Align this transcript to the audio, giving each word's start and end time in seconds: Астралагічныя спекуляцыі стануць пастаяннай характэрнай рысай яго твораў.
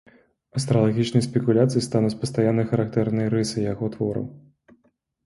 Астралагічныя 0.59 1.23
спекуляцыі 1.25 1.83
стануць 1.87 2.17
пастаяннай 2.21 2.65
характэрнай 2.71 3.27
рысай 3.35 3.63
яго 3.73 3.91
твораў. 3.97 4.25